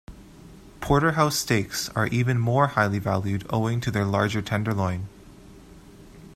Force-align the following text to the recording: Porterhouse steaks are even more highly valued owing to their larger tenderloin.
Porterhouse 0.79 1.37
steaks 1.37 1.87
are 1.89 2.07
even 2.07 2.39
more 2.39 2.69
highly 2.69 2.97
valued 2.97 3.45
owing 3.51 3.79
to 3.81 3.91
their 3.91 4.03
larger 4.03 4.41
tenderloin. 4.41 5.07